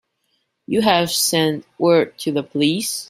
[0.65, 2.99] You have sent word to the police?